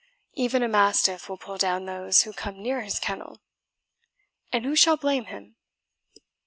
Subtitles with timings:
[0.33, 3.39] Even a mastiff will pull down those who come near his kennel;
[4.51, 5.57] and who shall blame him?"